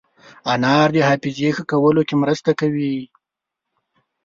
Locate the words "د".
0.95-0.97